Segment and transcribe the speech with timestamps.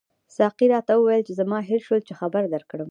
[0.35, 2.79] ساقي راته وویل چې زما هېر شول چې خبر درکړم.